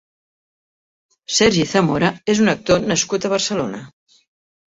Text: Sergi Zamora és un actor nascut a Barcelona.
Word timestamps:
Sergi 1.39 1.65
Zamora 1.73 2.09
és 2.35 2.41
un 2.45 2.51
actor 2.55 2.83
nascut 2.93 3.27
a 3.27 3.31
Barcelona. 3.35 3.83